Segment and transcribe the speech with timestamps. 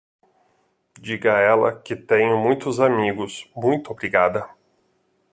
[0.99, 4.49] Diga a ela que tenho muitos amigos, muito obrigada.